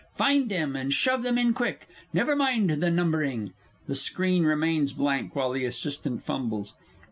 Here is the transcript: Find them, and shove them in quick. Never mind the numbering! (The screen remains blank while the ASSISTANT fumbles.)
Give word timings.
Find 0.15 0.49
them, 0.49 0.75
and 0.75 0.91
shove 0.91 1.21
them 1.21 1.37
in 1.37 1.53
quick. 1.53 1.87
Never 2.11 2.35
mind 2.35 2.71
the 2.71 2.89
numbering! 2.89 3.53
(The 3.85 3.93
screen 3.93 4.45
remains 4.45 4.93
blank 4.93 5.35
while 5.35 5.51
the 5.51 5.63
ASSISTANT 5.63 6.23
fumbles.) 6.23 6.73